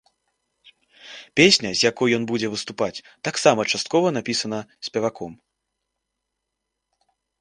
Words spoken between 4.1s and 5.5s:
напісана спеваком.